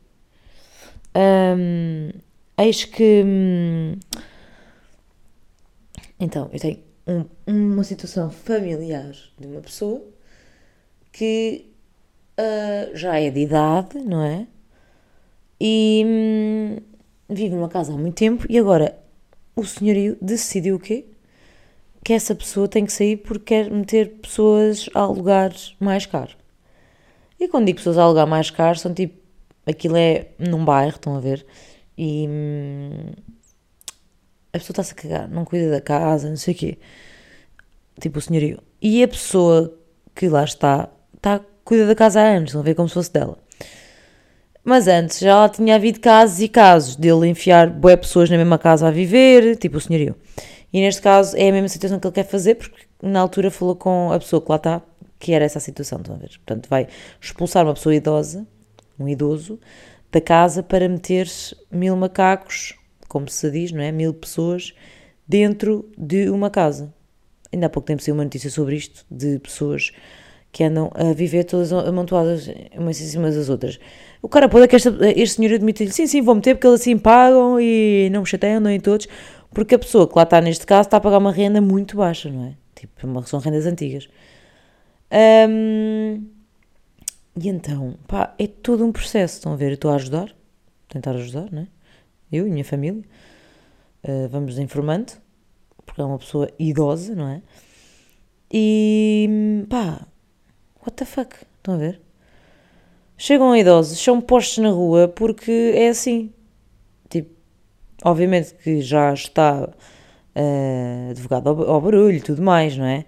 Hum, 1.16 2.10
eis 2.58 2.84
que. 2.84 3.22
hum, 3.24 3.96
então, 6.20 6.50
eu 6.52 6.58
tenho 6.60 6.78
um- 7.06 7.24
uma 7.46 7.84
situação 7.84 8.30
familiar 8.30 9.12
de 9.38 9.46
uma 9.46 9.60
pessoa 9.60 10.02
que 11.12 11.66
ah, 12.36 12.90
já 12.94 13.18
é 13.18 13.30
de 13.30 13.40
idade, 13.40 13.98
não 14.00 14.22
é? 14.22 14.46
E 15.60 16.04
hum, 16.06 16.76
vive 17.28 17.54
numa 17.54 17.68
casa 17.68 17.92
há 17.92 17.96
muito 17.96 18.14
tempo 18.14 18.46
e 18.48 18.58
agora 18.58 18.98
o 19.56 19.64
senhorio 19.64 20.16
decidiu 20.20 20.76
o 20.76 20.80
quê? 20.80 21.06
Que 22.04 22.12
essa 22.12 22.34
pessoa 22.34 22.68
tem 22.68 22.86
que 22.86 22.92
sair 22.92 23.16
porque 23.16 23.56
quer 23.56 23.70
meter 23.70 24.20
pessoas 24.20 24.88
a 24.94 25.00
alugar 25.00 25.52
mais 25.80 26.06
caro. 26.06 26.36
E 27.40 27.48
quando 27.48 27.66
digo 27.66 27.78
pessoas 27.78 27.98
a 27.98 28.02
alugar 28.02 28.26
mais 28.26 28.50
caro, 28.50 28.78
são 28.78 28.92
tipo. 28.94 29.18
Aquilo 29.66 29.96
é 29.96 30.28
num 30.38 30.64
bairro, 30.64 30.96
estão 30.96 31.16
a 31.16 31.20
ver? 31.20 31.44
E. 31.96 32.26
hum, 32.28 33.12
a 34.52 34.58
pessoa 34.58 34.72
está-se 34.72 34.92
a 34.92 34.96
cagar, 34.96 35.28
não 35.28 35.44
cuida 35.44 35.70
da 35.70 35.80
casa, 35.80 36.28
não 36.28 36.36
sei 36.36 36.54
o 36.54 36.56
quê. 36.56 36.78
Tipo 38.00 38.18
o 38.18 38.22
senhorio. 38.22 38.62
E 38.80 39.02
a 39.02 39.08
pessoa 39.08 39.76
que 40.14 40.28
lá 40.28 40.44
está, 40.44 40.88
está 41.14 41.40
cuida 41.64 41.86
da 41.86 41.94
casa 41.94 42.20
há 42.20 42.24
anos, 42.24 42.50
estão 42.50 42.60
a 42.60 42.64
ver 42.64 42.74
como 42.74 42.88
se 42.88 42.94
fosse 42.94 43.12
dela. 43.12 43.38
Mas 44.68 44.86
antes 44.86 45.20
já 45.20 45.48
tinha 45.48 45.76
havido 45.76 45.98
casos 45.98 46.40
e 46.40 46.46
casos 46.46 46.94
dele 46.94 47.26
enfiar 47.26 47.70
bué 47.70 47.96
pessoas 47.96 48.28
na 48.28 48.36
mesma 48.36 48.58
casa 48.58 48.86
a 48.86 48.90
viver, 48.90 49.56
tipo 49.56 49.78
o 49.78 49.80
senhorio. 49.80 50.14
E 50.70 50.82
neste 50.82 51.00
caso 51.00 51.34
é 51.38 51.48
a 51.48 51.52
mesma 51.52 51.68
situação 51.68 51.98
que 51.98 52.06
ele 52.06 52.12
quer 52.12 52.26
fazer, 52.26 52.56
porque 52.56 52.86
na 53.02 53.18
altura 53.18 53.50
falou 53.50 53.74
com 53.74 54.12
a 54.12 54.18
pessoa 54.18 54.42
que 54.42 54.50
lá 54.50 54.56
está, 54.56 54.82
que 55.18 55.32
era 55.32 55.42
essa 55.42 55.56
a 55.56 55.62
situação, 55.62 56.00
estão 56.00 56.16
a 56.16 56.18
ver? 56.18 56.28
Portanto, 56.44 56.68
vai 56.68 56.86
expulsar 57.18 57.64
uma 57.64 57.72
pessoa 57.72 57.94
idosa, 57.94 58.46
um 59.00 59.08
idoso, 59.08 59.58
da 60.12 60.20
casa 60.20 60.62
para 60.62 60.86
meter 60.86 61.26
mil 61.70 61.96
macacos, 61.96 62.74
como 63.08 63.26
se 63.26 63.50
diz, 63.50 63.72
não 63.72 63.80
é? 63.80 63.90
Mil 63.90 64.12
pessoas 64.12 64.74
dentro 65.26 65.90
de 65.96 66.28
uma 66.28 66.50
casa. 66.50 66.92
Ainda 67.50 67.68
há 67.68 67.70
pouco 67.70 67.86
tempo 67.86 68.02
saiu 68.02 68.16
uma 68.16 68.24
notícia 68.24 68.50
sobre 68.50 68.76
isto, 68.76 69.06
de 69.10 69.38
pessoas 69.38 69.92
que 70.52 70.64
andam 70.64 70.90
a 70.94 71.12
viver 71.14 71.44
todas 71.44 71.72
amontoadas 71.72 72.50
umas 72.76 73.00
em 73.00 73.06
cima 73.06 73.30
das 73.30 73.48
outras. 73.48 73.78
O 74.20 74.28
cara 74.28 74.48
pode 74.48 74.64
é 74.64 74.68
que 74.68 74.76
esta, 74.76 74.90
este 75.16 75.36
senhor 75.36 75.54
admite-lhe, 75.54 75.92
sim, 75.92 76.06
sim, 76.06 76.20
vou 76.22 76.34
meter 76.34 76.54
porque 76.54 76.66
eles 76.66 76.80
assim 76.80 76.98
pagam 76.98 77.60
e 77.60 78.08
não 78.12 78.20
me 78.22 78.26
chateiam, 78.26 78.60
nem 78.60 78.80
todos, 78.80 79.06
porque 79.52 79.74
a 79.76 79.78
pessoa 79.78 80.08
que 80.08 80.14
lá 80.16 80.24
está 80.24 80.40
neste 80.40 80.66
caso 80.66 80.88
está 80.88 80.96
a 80.96 81.00
pagar 81.00 81.18
uma 81.18 81.32
renda 81.32 81.60
muito 81.60 81.96
baixa, 81.96 82.28
não 82.30 82.46
é? 82.46 82.54
Tipo, 82.74 83.06
uma- 83.06 83.24
são 83.26 83.38
rendas 83.40 83.64
antigas. 83.66 84.08
Hum, 85.12 86.26
e 87.40 87.48
então, 87.48 87.94
pá, 88.06 88.34
é 88.38 88.46
todo 88.46 88.84
um 88.84 88.92
processo, 88.92 89.34
estão 89.36 89.52
a 89.52 89.56
ver? 89.56 89.68
Eu 89.68 89.74
estou 89.74 89.90
a 89.90 89.94
ajudar, 89.94 90.34
tentar 90.88 91.12
ajudar, 91.12 91.50
não 91.52 91.62
é? 91.62 91.66
Eu 92.30 92.46
e 92.46 92.50
minha 92.50 92.64
família. 92.64 93.02
Uh, 94.04 94.28
vamos 94.28 94.58
informando, 94.58 95.12
porque 95.84 96.00
é 96.00 96.04
uma 96.04 96.18
pessoa 96.18 96.48
idosa, 96.58 97.14
não 97.14 97.28
é? 97.28 97.42
E 98.52 99.64
pá, 99.68 100.06
what 100.80 100.92
the 100.96 101.04
fuck? 101.04 101.34
Estão 101.58 101.74
a 101.74 101.78
ver? 101.78 102.00
Chegam 103.20 103.50
a 103.50 103.58
idosos, 103.58 103.98
são 103.98 104.20
postos 104.20 104.58
na 104.58 104.70
rua 104.70 105.08
porque 105.08 105.72
é 105.74 105.88
assim. 105.88 106.32
Tipo, 107.10 107.30
obviamente 108.04 108.54
que 108.54 108.80
já 108.80 109.12
está 109.12 109.68
uh, 109.68 111.10
advogado 111.10 111.48
ao, 111.48 111.68
ao 111.68 111.80
barulho 111.80 112.16
e 112.16 112.20
tudo 112.20 112.40
mais, 112.40 112.76
não 112.76 112.86
é? 112.86 113.04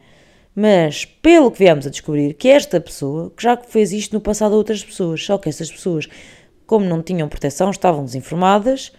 Mas 0.53 1.05
pelo 1.05 1.53
que 1.53 1.61
viemos 1.61 1.87
a 1.87 1.91
descobrir, 1.91 2.35
que 2.35 2.49
esta 2.49 2.81
pessoa 2.81 3.31
que 3.37 3.41
já 3.41 3.57
fez 3.57 3.93
isto 3.93 4.13
no 4.13 4.21
passado 4.21 4.53
a 4.53 4.59
outras 4.59 4.83
pessoas, 4.83 5.25
só 5.25 5.39
que 5.39 5.49
essas 5.49 5.71
pessoas, 5.71 6.09
como 6.67 6.85
não 6.85 7.01
tinham 7.05 7.29
proteção, 7.29 7.71
estavam 7.71 8.05
desinformadas, 8.05 8.93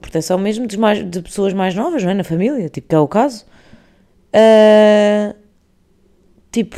proteção 0.00 0.38
mesmo 0.38 0.68
de, 0.68 0.78
mais, 0.78 1.04
de 1.04 1.20
pessoas 1.20 1.52
mais 1.52 1.74
novas, 1.74 2.04
não 2.04 2.12
é? 2.12 2.14
Na 2.14 2.24
família, 2.24 2.68
tipo, 2.68 2.88
que 2.88 2.94
é 2.94 2.98
o 2.98 3.08
caso. 3.08 3.44
Ah, 4.32 5.34
tipo, 6.52 6.76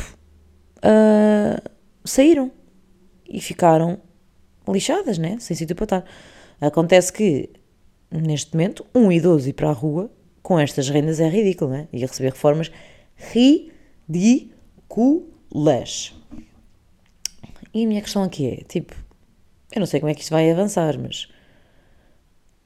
ah, 0.81 1.61
saíram 2.03 2.56
e 3.29 3.41
ficaram 3.41 3.99
lixadas, 4.67 5.17
né? 5.17 5.37
Sem 5.39 5.55
sítio 5.55 5.75
para 5.75 5.83
estar. 5.83 6.05
Acontece 6.59 7.11
que, 7.13 7.49
neste 8.11 8.53
momento, 8.53 8.85
um 8.93 9.11
idoso 9.11 9.49
ir 9.49 9.53
para 9.53 9.69
a 9.69 9.73
rua 9.73 10.11
com 10.41 10.59
estas 10.59 10.89
rendas 10.89 11.19
é 11.19 11.29
ridículo, 11.29 11.71
né? 11.71 11.87
E 11.91 12.03
a 12.03 12.07
receber 12.07 12.29
reformas 12.31 12.71
ridículas. 13.15 14.43
E 17.73 17.83
a 17.83 17.87
minha 17.87 18.01
questão 18.01 18.23
aqui 18.23 18.47
é, 18.47 18.63
tipo, 18.63 18.95
eu 19.73 19.79
não 19.79 19.85
sei 19.85 19.99
como 19.99 20.09
é 20.09 20.15
que 20.15 20.21
isto 20.21 20.31
vai 20.31 20.49
avançar, 20.49 20.97
mas 20.97 21.27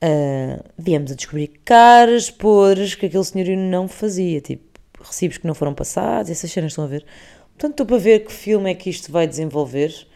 ah, 0.02 0.64
viemos 0.78 1.12
a 1.12 1.16
descobrir 1.16 1.48
caras 1.64 2.32
podres 2.32 2.96
que 2.96 3.06
aquele 3.06 3.24
senhorio 3.24 3.58
não 3.58 3.88
fazia, 3.88 4.42
tipo, 4.42 4.64
recibos 5.00 5.38
que 5.38 5.46
não 5.46 5.54
foram 5.54 5.74
passados, 5.74 6.32
essas 6.32 6.52
cenas 6.52 6.72
estão 6.72 6.86
a 6.86 6.88
ver. 6.88 7.06
Portanto, 7.50 7.72
estou 7.72 7.86
para 7.86 7.98
ver 7.98 8.26
que 8.26 8.32
filme 8.32 8.72
é 8.72 8.74
que 8.74 8.90
isto 8.90 9.12
vai 9.12 9.28
desenvolver. 9.28 10.08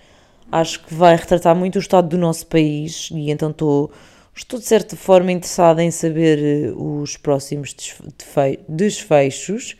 Acho 0.52 0.84
que 0.86 0.94
vai 0.94 1.16
retratar 1.16 1.56
muito 1.56 1.76
o 1.76 1.80
estado 1.80 2.08
do 2.08 2.18
nosso 2.18 2.48
país 2.48 3.10
e 3.12 3.32
então 3.32 3.50
estou, 3.50 3.92
estou 4.34 4.60
de 4.60 4.66
certa 4.66 4.96
forma 4.96 5.32
interessada 5.32 5.84
em 5.84 5.92
saber 5.92 6.40
eh, 6.40 6.72
os 6.76 7.18
próximos 7.18 7.76
desfechos 8.70 9.76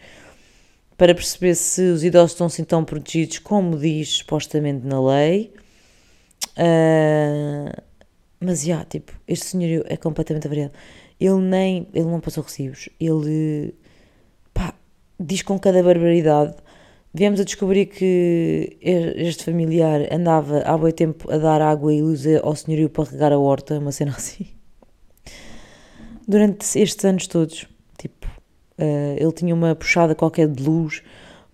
para 0.98 1.14
perceber 1.14 1.56
se 1.56 1.82
os 1.82 2.04
idosos 2.04 2.32
estão 2.32 2.48
assim 2.48 2.64
tão 2.64 2.84
protegidos 2.84 3.40
como 3.40 3.78
diz 3.78 4.18
supostamente 4.18 4.86
na 4.86 5.02
lei. 5.02 5.54
Ah, 6.58 7.82
mas 8.40 8.64
já, 8.64 8.84
tipo, 8.86 9.12
este 9.28 9.46
senhorio 9.48 9.84
é 9.88 9.98
completamente 9.98 10.48
avariado. 10.48 10.74
Ele 11.20 11.40
nem, 11.40 11.88
ele 11.94 12.06
não 12.06 12.20
passou 12.20 12.44
recibos. 12.44 12.90
Ele, 13.00 13.74
pá, 14.54 14.74
diz 15.20 15.42
com 15.42 15.58
cada 15.60 15.82
barbaridade. 15.82 16.56
Viemos 17.18 17.40
a 17.40 17.46
descobrir 17.46 17.86
que 17.86 18.78
este 18.82 19.46
familiar 19.46 20.02
andava 20.12 20.60
há 20.66 20.78
boi 20.78 20.92
tempo 20.92 21.32
a 21.32 21.38
dar 21.38 21.62
água 21.62 21.94
e 21.94 22.02
luz 22.02 22.26
ao 22.44 22.54
senhorio 22.54 22.90
para 22.90 23.10
regar 23.10 23.32
a 23.32 23.40
horta, 23.40 23.80
uma 23.80 23.94
cena 23.94 24.12
assim. 24.12 24.48
Durante 26.28 26.66
estes 26.78 27.06
anos 27.06 27.26
todos, 27.28 27.68
tipo, 27.98 28.28
eh, 28.78 29.16
ele 29.18 29.32
tinha 29.32 29.56
uma 29.56 29.74
puxada 29.76 30.14
qualquer 30.14 30.50
de 30.50 30.62
luz 30.62 31.02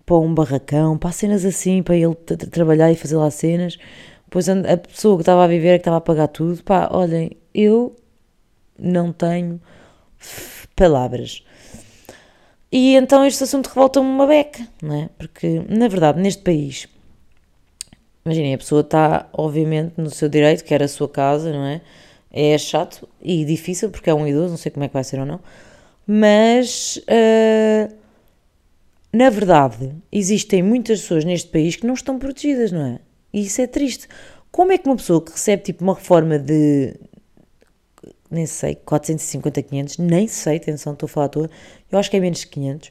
para 0.04 0.16
um 0.16 0.34
barracão, 0.34 0.98
para 0.98 1.12
cenas 1.12 1.44
assim, 1.44 1.80
para 1.80 1.94
ele 1.96 2.16
tra- 2.16 2.36
tra- 2.36 2.50
trabalhar 2.50 2.90
e 2.90 2.96
fazer 2.96 3.16
lá 3.16 3.30
cenas. 3.30 3.78
Depois 4.24 4.48
a 4.48 4.54
a 4.54 4.76
pessoa 4.76 5.16
que 5.16 5.22
estava 5.22 5.44
a 5.44 5.46
viver 5.46 5.68
é 5.68 5.78
que 5.78 5.82
estava 5.82 5.98
a 5.98 6.00
pagar 6.00 6.26
tudo. 6.26 6.60
Pá, 6.64 6.88
olhem, 6.90 7.36
eu 7.54 7.94
não 8.76 9.12
tenho 9.12 9.60
palavras. 10.74 11.44
E 12.72 12.96
então 12.96 13.24
este 13.26 13.44
assunto 13.44 13.66
revolta-me 13.66 14.08
uma 14.08 14.26
beca, 14.26 14.66
não 14.82 14.94
é? 14.94 15.10
Porque, 15.18 15.62
na 15.68 15.88
verdade, 15.88 16.18
neste 16.18 16.42
país, 16.42 16.88
imaginem, 18.24 18.54
a 18.54 18.58
pessoa 18.58 18.80
está, 18.80 19.28
obviamente, 19.30 19.92
no 19.98 20.08
seu 20.08 20.26
direito, 20.26 20.64
que 20.64 20.72
era 20.72 20.86
a 20.86 20.88
sua 20.88 21.06
casa, 21.06 21.52
não 21.52 21.66
é? 21.66 21.82
É 22.30 22.56
chato 22.56 23.06
e 23.20 23.44
difícil, 23.44 23.90
porque 23.90 24.08
é 24.08 24.14
um 24.14 24.26
idoso, 24.26 24.48
não 24.48 24.56
sei 24.56 24.72
como 24.72 24.84
é 24.84 24.88
que 24.88 24.94
vai 24.94 25.04
ser 25.04 25.20
ou 25.20 25.26
não. 25.26 25.38
Mas, 26.06 26.98
ah, 27.08 27.92
na 29.12 29.28
verdade, 29.28 29.94
existem 30.10 30.62
muitas 30.62 31.02
pessoas 31.02 31.24
neste 31.26 31.50
país 31.50 31.76
que 31.76 31.86
não 31.86 31.92
estão 31.92 32.18
protegidas, 32.18 32.72
não 32.72 32.86
é? 32.86 33.00
E 33.34 33.42
isso 33.42 33.60
é 33.60 33.66
triste. 33.66 34.08
Como 34.50 34.72
é 34.72 34.78
que 34.78 34.88
uma 34.88 34.96
pessoa 34.96 35.22
que 35.22 35.32
recebe, 35.32 35.62
tipo, 35.62 35.84
uma 35.84 35.94
reforma 35.94 36.38
de 36.38 36.94
nem 38.32 38.46
sei, 38.46 38.76
450, 38.76 39.62
500, 39.62 39.98
nem 39.98 40.26
sei, 40.26 40.56
atenção, 40.56 40.94
estou 40.94 41.06
a 41.06 41.08
falar 41.08 41.26
à 41.26 41.28
toa, 41.28 41.50
eu 41.92 41.98
acho 41.98 42.10
que 42.10 42.16
é 42.16 42.20
menos 42.20 42.40
de 42.40 42.48
500, 42.48 42.90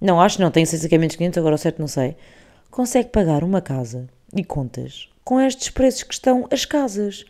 não, 0.00 0.20
acho 0.20 0.40
não, 0.40 0.50
tenho 0.50 0.66
certeza 0.66 0.88
que 0.88 0.94
é 0.94 0.98
menos 0.98 1.12
de 1.12 1.18
500, 1.18 1.38
agora 1.38 1.54
ao 1.54 1.58
certo 1.58 1.78
não 1.78 1.88
sei, 1.88 2.16
consegue 2.70 3.08
pagar 3.08 3.42
uma 3.42 3.60
casa 3.60 4.08
e 4.34 4.44
contas 4.44 5.08
com 5.24 5.40
estes 5.40 5.70
preços 5.70 6.02
que 6.02 6.14
estão 6.14 6.46
as 6.50 6.64
casas. 6.64 7.24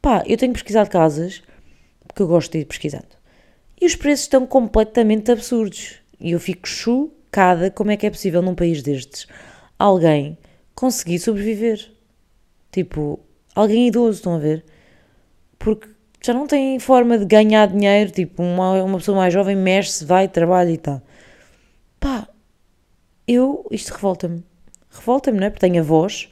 Pá, 0.00 0.24
eu 0.26 0.36
tenho 0.36 0.52
pesquisado 0.52 0.88
casas, 0.88 1.42
porque 2.06 2.22
eu 2.22 2.26
gosto 2.26 2.52
de 2.52 2.60
ir 2.60 2.64
pesquisando, 2.64 3.08
e 3.80 3.86
os 3.86 3.94
preços 3.94 4.24
estão 4.24 4.46
completamente 4.46 5.30
absurdos, 5.30 5.96
e 6.18 6.32
eu 6.32 6.40
fico 6.40 6.66
chocada 6.66 7.70
como 7.70 7.90
é 7.90 7.96
que 7.96 8.06
é 8.06 8.10
possível 8.10 8.40
num 8.40 8.54
país 8.54 8.82
destes 8.82 9.26
alguém 9.80 10.36
conseguir 10.74 11.18
sobreviver. 11.18 11.90
Tipo, 12.70 13.18
alguém 13.54 13.88
idoso, 13.88 14.18
estão 14.18 14.34
a 14.34 14.38
ver? 14.38 14.64
Porque 15.58 15.88
já 16.22 16.34
não 16.34 16.46
tem 16.46 16.78
forma 16.78 17.18
de 17.18 17.24
ganhar 17.24 17.66
dinheiro. 17.66 18.10
Tipo, 18.10 18.42
uma, 18.42 18.82
uma 18.82 18.98
pessoa 18.98 19.16
mais 19.16 19.32
jovem 19.32 19.56
mexe-se, 19.56 20.04
vai, 20.04 20.28
trabalha 20.28 20.70
e 20.70 20.78
tal. 20.78 21.02
Pá, 21.98 22.28
eu, 23.26 23.66
isto 23.70 23.92
revolta-me. 23.92 24.44
Revolta-me, 24.90 25.38
não 25.38 25.46
é? 25.46 25.50
Porque 25.50 25.66
tenho 25.66 25.82
avós 25.82 26.28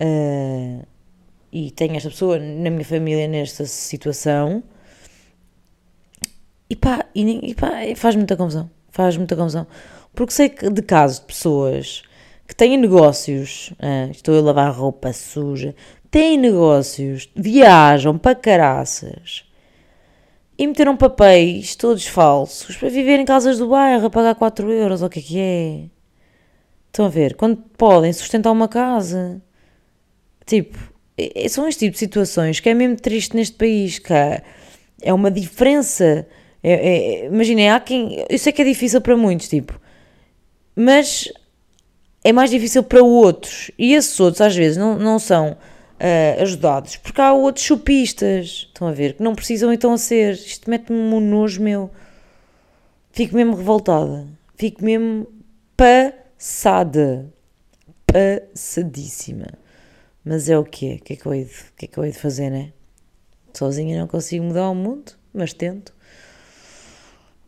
uh, 0.00 0.86
e 1.52 1.70
tenho 1.72 1.96
esta 1.96 2.10
pessoa 2.10 2.38
na 2.38 2.70
minha 2.70 2.84
família 2.84 3.28
nesta 3.28 3.66
situação. 3.66 4.62
E 6.68 6.76
pá, 6.76 7.06
e, 7.14 7.50
e 7.50 7.54
pá 7.54 7.70
faz 7.96 8.16
muita 8.16 8.36
confusão. 8.36 8.70
Faz 8.90 9.16
muita 9.16 9.36
confusão. 9.36 9.66
Porque 10.14 10.32
sei 10.32 10.48
que 10.48 10.70
de 10.70 10.82
casos 10.82 11.18
de 11.20 11.26
pessoas 11.26 12.02
que 12.46 12.54
têm 12.54 12.76
negócios, 12.76 13.72
uh, 13.80 14.10
estou 14.10 14.38
a 14.38 14.40
lavar 14.40 14.72
roupa 14.72 15.12
suja, 15.12 15.74
têm 16.14 16.38
negócios, 16.38 17.28
viajam 17.34 18.16
para 18.16 18.36
caraças 18.36 19.44
e 20.56 20.64
meteram 20.64 20.96
papéis 20.96 21.74
todos 21.74 22.06
falsos 22.06 22.76
para 22.76 22.88
viver 22.88 23.18
em 23.18 23.24
casas 23.24 23.58
do 23.58 23.66
bairro 23.66 24.06
a 24.06 24.10
pagar 24.10 24.36
4 24.36 24.70
euros, 24.70 25.02
ou 25.02 25.08
o 25.08 25.10
que 25.10 25.18
é 25.18 25.22
que 25.22 25.40
é? 25.40 25.84
Estão 26.86 27.06
a 27.06 27.08
ver? 27.08 27.34
Quando 27.34 27.56
podem 27.76 28.12
sustentar 28.12 28.52
uma 28.52 28.68
casa. 28.68 29.42
Tipo, 30.46 30.78
são 31.48 31.66
este 31.66 31.80
tipo 31.80 31.94
de 31.94 31.98
situações 31.98 32.60
que 32.60 32.68
é 32.68 32.74
mesmo 32.74 32.94
triste 32.94 33.34
neste 33.34 33.56
país, 33.56 33.98
que 33.98 34.12
é 35.02 35.12
uma 35.12 35.32
diferença. 35.32 36.28
É, 36.62 36.72
é, 36.72 37.26
Imaginem, 37.26 37.70
há 37.70 37.80
quem. 37.80 38.24
Eu 38.30 38.38
sei 38.38 38.52
que 38.52 38.62
é 38.62 38.64
difícil 38.64 39.00
para 39.00 39.16
muitos, 39.16 39.48
tipo, 39.48 39.80
mas 40.76 41.28
é 42.22 42.32
mais 42.32 42.50
difícil 42.50 42.84
para 42.84 43.02
outros. 43.02 43.72
E 43.76 43.94
esses 43.94 44.20
outros, 44.20 44.40
às 44.40 44.54
vezes, 44.54 44.76
não, 44.76 44.96
não 44.96 45.18
são 45.18 45.56
uh, 46.00 46.42
ajudados, 46.42 46.96
porque 46.96 47.20
há 47.20 47.32
outros 47.32 47.64
chupistas, 47.64 48.66
estão 48.68 48.88
a 48.88 48.92
ver, 48.92 49.14
que 49.14 49.22
não 49.22 49.34
precisam 49.34 49.72
então 49.72 49.96
ser. 49.96 50.34
Isto 50.34 50.68
mete-me 50.68 50.98
um 50.98 51.20
nojo 51.20 51.62
meu. 51.62 51.90
Fico 53.12 53.36
mesmo 53.36 53.54
revoltada. 53.54 54.26
Fico 54.56 54.84
mesmo 54.84 55.26
passada. 55.76 57.32
Passadíssima. 58.06 59.46
Mas 60.24 60.48
é 60.48 60.58
o 60.58 60.64
que 60.64 60.92
é? 60.92 60.94
O 60.94 60.98
que 61.00 61.12
é 61.12 61.16
que 61.16 61.26
eu 61.26 61.34
hei 61.34 61.44
de, 61.44 61.54
que 61.76 61.84
é 61.84 61.88
que 61.88 61.98
eu 61.98 62.04
hei 62.04 62.10
de 62.10 62.18
fazer, 62.18 62.50
né? 62.50 62.72
Sozinha 63.52 64.00
não 64.00 64.08
consigo 64.08 64.44
mudar 64.44 64.68
o 64.70 64.74
mundo, 64.74 65.12
mas 65.32 65.52
tento. 65.52 65.94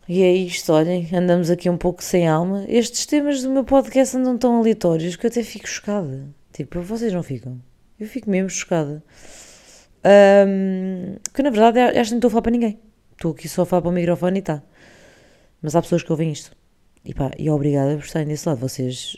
E 0.09 0.23
é 0.23 0.33
isto, 0.33 0.73
olhem, 0.73 1.09
andamos 1.13 1.51
aqui 1.51 1.69
um 1.69 1.77
pouco 1.77 2.03
sem 2.03 2.29
alma. 2.29 2.65
Estes 2.69 3.07
temas 3.07 3.43
do 3.43 3.51
meu 3.51 3.65
podcast 3.65 4.17
andam 4.17 4.39
tão 4.39 4.57
aleatórios 4.59 5.17
que 5.17 5.27
eu 5.27 5.31
até 5.31 5.43
fico 5.43 5.67
chocada. 5.69 6.29
Tipo, 6.53 6.81
vocês 6.81 7.13
não 7.13 7.25
ficam? 7.25 7.61
Eu 7.99 8.07
fico 8.07 8.31
mesmo 8.31 8.51
chocada. 8.51 9.03
Um, 10.05 11.17
que 11.35 11.43
na 11.43 11.51
verdade 11.51 11.81
esta 11.81 12.13
não 12.13 12.19
estou 12.19 12.29
a 12.29 12.31
falar 12.31 12.43
para 12.43 12.53
ninguém. 12.53 12.79
Estou 13.13 13.33
aqui 13.33 13.49
só 13.49 13.63
a 13.63 13.67
falar 13.67 13.83
para 13.83 13.91
o 13.91 13.93
microfone 13.93 14.39
e 14.39 14.43
tá. 14.43 14.63
Mas 15.63 15.75
há 15.75 15.83
pessoas 15.83 16.03
que 16.03 16.13
ouvem 16.13 16.31
isto. 16.31 16.53
E 17.05 17.15
pá, 17.15 17.31
e 17.39 17.49
obrigada 17.49 17.97
por 17.97 18.05
estarem 18.05 18.29
desse 18.29 18.49
lado. 18.49 18.59
Vocês, 18.61 19.17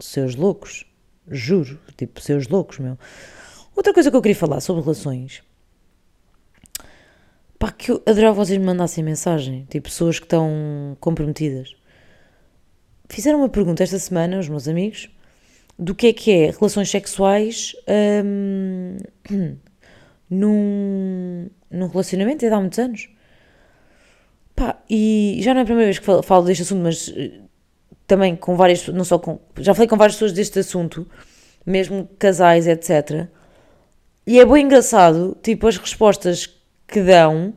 seus 0.00 0.34
loucos. 0.34 0.84
Juro. 1.28 1.78
Tipo, 1.96 2.20
seus 2.20 2.48
loucos, 2.48 2.78
meu. 2.78 2.98
Outra 3.74 3.92
coisa 3.92 4.10
que 4.10 4.16
eu 4.16 4.22
queria 4.22 4.36
falar 4.36 4.60
sobre 4.60 4.82
relações. 4.82 5.42
Pá, 7.58 7.70
que 7.70 7.90
eu 7.90 8.02
adorava 8.06 8.34
vocês 8.34 8.58
me 8.58 8.64
mandassem 8.64 9.04
mensagem. 9.04 9.66
Tipo, 9.68 9.88
pessoas 9.88 10.18
que 10.18 10.24
estão 10.24 10.96
comprometidas. 11.00 11.76
Fizeram 13.08 13.38
uma 13.38 13.48
pergunta 13.48 13.82
esta 13.82 13.98
semana, 13.98 14.38
os 14.38 14.48
meus 14.48 14.66
amigos, 14.66 15.08
do 15.78 15.94
que 15.94 16.08
é 16.08 16.12
que 16.12 16.30
é 16.30 16.50
relações 16.50 16.90
sexuais 16.90 17.74
hum, 18.24 18.96
num, 20.30 21.50
num 21.70 21.86
relacionamento 21.88 22.40
desde 22.40 22.54
há 22.54 22.60
muitos 22.60 22.78
anos. 22.78 23.08
Pá, 24.54 24.78
e 24.88 25.38
já 25.42 25.52
não 25.52 25.60
é 25.60 25.62
a 25.62 25.66
primeira 25.66 25.86
vez 25.86 25.98
que 25.98 26.04
falo, 26.04 26.22
falo 26.22 26.44
deste 26.46 26.62
assunto, 26.62 26.82
mas 26.82 27.12
eh, 27.14 27.40
também 28.06 28.34
com 28.34 28.56
várias, 28.56 28.88
não 28.88 29.04
só 29.04 29.18
com, 29.18 29.38
já 29.58 29.74
falei 29.74 29.86
com 29.86 29.96
várias 29.96 30.14
pessoas 30.16 30.32
deste 30.32 30.58
assunto, 30.58 31.06
mesmo 31.64 32.08
casais, 32.18 32.66
etc. 32.66 33.28
E 34.26 34.40
é 34.40 34.46
bem 34.46 34.64
engraçado, 34.64 35.36
tipo, 35.42 35.66
as 35.68 35.76
respostas 35.76 36.48
que 36.88 37.02
dão, 37.02 37.52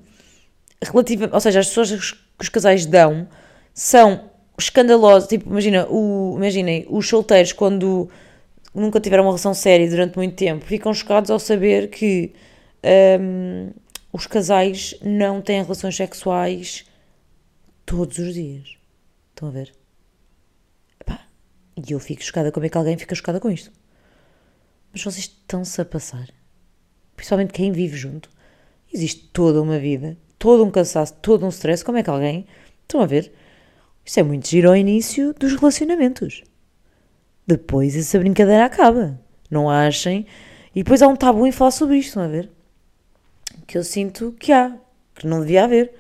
relativa, 0.82 1.30
ou 1.32 1.40
seja, 1.40 1.62
as 1.62 1.68
pessoas 1.68 2.12
que 2.12 2.44
os 2.44 2.50
casais 2.50 2.86
dão, 2.86 3.28
são 3.74 4.29
escandaloso, 4.60 5.28
tipo, 5.28 5.50
imagina, 5.50 5.88
o, 5.90 6.36
imaginem, 6.38 6.86
os 6.90 7.08
solteiros 7.08 7.52
quando 7.52 8.10
nunca 8.74 9.00
tiveram 9.00 9.24
uma 9.24 9.32
relação 9.32 9.54
séria 9.54 9.90
durante 9.90 10.16
muito 10.16 10.36
tempo, 10.36 10.66
ficam 10.66 10.94
chocados 10.94 11.32
ao 11.32 11.40
saber 11.40 11.90
que 11.90 12.34
um, 13.20 13.72
os 14.14 14.28
casais 14.28 14.96
não 15.02 15.42
têm 15.42 15.62
relações 15.62 15.96
sexuais 15.96 16.86
todos 17.86 18.18
os 18.20 18.34
dias. 18.34 18.78
Estão 19.30 19.50
a 19.50 19.52
ver? 19.52 19.74
Epá, 21.00 21.26
e 21.76 21.92
eu 21.92 22.00
fico 22.00 22.24
chocada, 22.24 22.52
como 22.52 22.66
é 22.66 22.70
que 22.70 22.78
alguém 22.78 22.98
fica 22.98 23.16
chocada 23.16 23.40
com 23.40 23.50
isto? 23.50 23.72
Mas 24.92 25.04
vocês 25.04 25.26
estão-se 25.26 25.80
a 25.80 25.86
passar. 25.86 26.30
Principalmente 27.16 27.54
quem 27.54 27.72
vive 27.72 27.96
junto. 27.96 28.30
Existe 28.92 29.30
toda 29.32 29.62
uma 29.62 29.78
vida, 29.78 30.18
todo 30.38 30.66
um 30.66 30.72
cansaço, 30.72 31.14
todo 31.22 31.46
um 31.46 31.50
stress. 31.50 31.84
Como 31.84 31.98
é 31.98 32.04
que 32.04 32.10
alguém. 32.10 32.48
Estão 32.82 33.02
a 33.02 33.06
ver? 33.06 33.32
Isto 34.10 34.22
é 34.22 34.24
muito 34.24 34.50
giro 34.50 34.70
ao 34.70 34.76
início 34.76 35.36
dos 35.36 35.54
relacionamentos. 35.54 36.42
Depois 37.46 37.96
essa 37.96 38.18
brincadeira 38.18 38.66
acaba. 38.66 39.22
Não 39.52 39.70
achem. 39.70 40.26
E 40.74 40.82
depois 40.82 41.04
há 41.04 41.08
um 41.08 41.16
tabu 41.16 41.46
em 41.46 41.52
falar 41.52 41.70
sobre 41.70 41.98
isto, 41.98 42.08
estão 42.08 42.24
a 42.24 42.28
ver? 42.28 42.50
Que 43.68 43.78
eu 43.78 43.84
sinto 43.84 44.36
que 44.40 44.52
há, 44.52 44.76
que 45.14 45.28
não 45.28 45.42
devia 45.42 45.66
haver. 45.66 45.94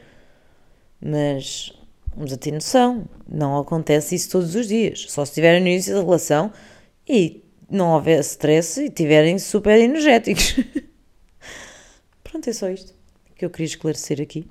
Mas 0.99 1.71
vamos 2.15 2.33
a 2.33 2.37
ter 2.37 2.51
noção. 2.51 3.07
Não 3.31 3.55
acontece 3.59 4.15
isso 4.15 4.31
todos 4.31 4.55
os 4.55 4.67
dias. 4.67 5.05
Só 5.07 5.23
se 5.23 5.29
estiverem 5.29 5.61
no 5.61 5.67
início 5.67 5.93
da 5.93 6.01
relação 6.01 6.51
e 7.07 7.43
não 7.69 7.91
houver 7.93 8.21
stress 8.21 8.81
e 8.81 8.85
estiverem 8.85 9.37
super 9.37 9.79
energéticos. 9.79 10.55
Pronto, 12.25 12.49
é 12.49 12.53
só 12.53 12.71
isto 12.71 12.91
que 13.35 13.45
eu 13.45 13.51
queria 13.51 13.67
esclarecer 13.67 14.19
aqui. 14.19 14.47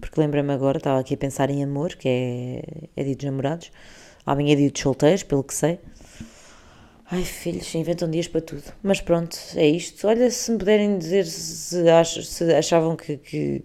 Porque 0.00 0.20
lembra-me 0.20 0.52
agora, 0.52 0.78
estava 0.78 1.00
aqui 1.00 1.14
a 1.14 1.16
pensar 1.16 1.50
em 1.50 1.62
amor, 1.62 1.94
que 1.94 2.08
é, 2.08 2.62
é 2.96 3.04
dia 3.04 3.16
dos 3.16 3.24
namorados. 3.24 3.70
Amanhã 4.24 4.52
é 4.52 4.56
dia 4.56 4.70
dos 4.70 4.80
solteiros, 4.80 5.22
pelo 5.22 5.42
que 5.42 5.54
sei. 5.54 5.78
Ai, 7.10 7.22
filhos, 7.22 7.72
inventam 7.74 8.10
dias 8.10 8.26
para 8.26 8.40
tudo. 8.40 8.64
Mas 8.82 9.00
pronto, 9.00 9.38
é 9.54 9.66
isto. 9.66 10.08
Olha, 10.08 10.30
se 10.30 10.50
me 10.50 10.58
puderem 10.58 10.98
dizer 10.98 11.24
se, 11.24 11.88
ach, 11.88 12.20
se 12.24 12.52
achavam 12.52 12.96
que, 12.96 13.16
que 13.16 13.62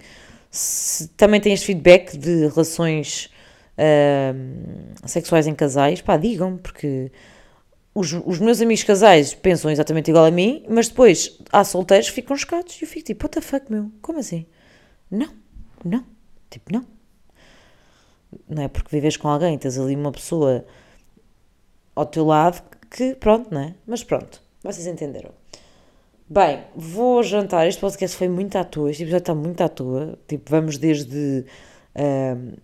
se 0.51 1.07
também 1.09 1.41
têm 1.41 1.53
este 1.53 1.65
feedback 1.65 2.15
de 2.15 2.47
relações 2.47 3.31
uh, 3.77 5.07
sexuais 5.07 5.47
em 5.47 5.55
casais, 5.55 6.01
pá, 6.01 6.17
digam, 6.17 6.57
porque 6.57 7.11
os, 7.95 8.13
os 8.13 8.39
meus 8.39 8.61
amigos 8.61 8.83
casais 8.83 9.33
pensam 9.33 9.71
exatamente 9.71 10.11
igual 10.11 10.25
a 10.25 10.31
mim, 10.31 10.63
mas 10.69 10.87
depois 10.87 11.39
há 11.51 11.63
solteiros 11.63 12.09
que 12.09 12.15
ficam 12.15 12.37
chocados 12.37 12.79
e 12.79 12.85
eu 12.85 12.87
fico 12.87 13.05
tipo, 13.07 13.25
what 13.25 13.33
the 13.33 13.41
fuck, 13.41 13.71
meu? 13.71 13.91
Como 14.01 14.19
assim? 14.19 14.45
Não, 15.09 15.29
não. 15.83 16.05
Tipo, 16.51 16.73
não. 16.73 16.85
Não 18.47 18.63
é 18.63 18.67
porque 18.67 18.89
vives 18.91 19.17
com 19.17 19.27
alguém, 19.27 19.57
tens 19.57 19.79
ali 19.79 19.95
uma 19.95 20.11
pessoa 20.11 20.65
ao 21.95 22.05
teu 22.05 22.25
lado 22.25 22.61
que, 22.89 23.15
pronto, 23.15 23.51
não 23.51 23.61
é? 23.61 23.75
Mas 23.87 24.03
pronto, 24.03 24.41
vocês 24.61 24.85
entenderam. 24.85 25.31
Bem, 26.29 26.63
vou 26.75 27.23
jantar. 27.23 27.67
Este 27.67 27.79
podcast 27.81 28.15
foi 28.15 28.29
muito 28.29 28.57
à 28.57 28.63
toa, 28.63 28.91
este 28.91 29.03
episódio 29.03 29.23
está 29.23 29.35
muito 29.35 29.61
à 29.61 29.69
toa. 29.69 30.19
Tipo, 30.27 30.49
vamos 30.49 30.77
desde 30.77 31.45
uh, 31.95 32.57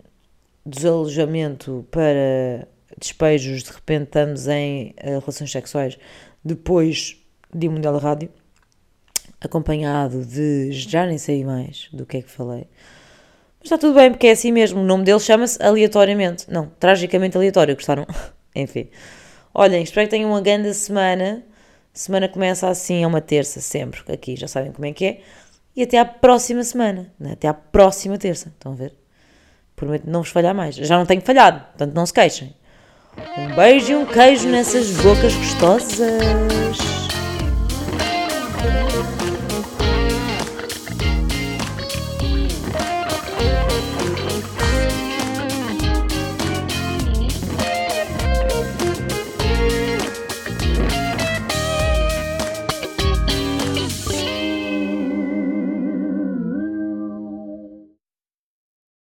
desalojamento 0.65 1.85
para 1.89 2.67
despejos, 2.97 3.63
de 3.63 3.71
repente 3.71 4.03
estamos 4.03 4.47
em 4.47 4.93
uh, 5.01 5.19
relações 5.19 5.51
sexuais. 5.51 5.97
Depois, 6.43 7.21
Dia 7.53 7.71
Mundial 7.71 7.93
da 7.93 7.99
Rádio, 7.99 8.29
acompanhado 9.39 10.25
de 10.25 10.71
já 10.71 11.05
nem 11.05 11.17
sei 11.17 11.43
mais 11.45 11.89
do 11.93 12.05
que 12.05 12.17
é 12.17 12.21
que 12.21 12.29
falei 12.29 12.67
está 13.63 13.77
tudo 13.77 13.93
bem, 13.93 14.11
porque 14.11 14.27
é 14.27 14.31
assim 14.31 14.51
mesmo. 14.51 14.81
O 14.81 14.83
nome 14.83 15.03
dele 15.03 15.19
chama-se 15.19 15.61
aleatoriamente. 15.61 16.45
Não, 16.49 16.71
tragicamente 16.79 17.37
aleatório. 17.37 17.75
Gostaram? 17.75 18.05
Enfim. 18.55 18.89
Olhem, 19.53 19.83
espero 19.83 20.07
que 20.07 20.11
tenham 20.11 20.29
uma 20.29 20.41
grande 20.41 20.73
semana. 20.73 21.43
Semana 21.93 22.29
começa 22.29 22.67
assim, 22.67 23.03
é 23.03 23.07
uma 23.07 23.21
terça, 23.21 23.59
sempre. 23.59 24.01
Aqui 24.11 24.35
já 24.35 24.47
sabem 24.47 24.71
como 24.71 24.85
é 24.85 24.93
que 24.93 25.05
é. 25.05 25.21
E 25.75 25.83
até 25.83 25.97
à 25.97 26.05
próxima 26.05 26.63
semana. 26.63 27.11
Né? 27.19 27.33
Até 27.33 27.47
à 27.47 27.53
próxima 27.53 28.17
terça. 28.17 28.49
Estão 28.49 28.73
a 28.73 28.75
ver? 28.75 28.93
Prometo 29.75 30.09
não 30.09 30.21
vos 30.21 30.29
falhar 30.29 30.55
mais. 30.55 30.75
Já 30.75 30.97
não 30.97 31.05
tenho 31.05 31.21
falhado, 31.21 31.59
portanto 31.59 31.93
não 31.93 32.05
se 32.05 32.13
queixem. 32.13 32.55
Um 33.37 33.55
beijo 33.55 33.91
e 33.91 33.95
um 33.95 34.05
queijo 34.05 34.47
nessas 34.47 34.91
bocas 34.97 35.35
gostosas. 35.35 36.86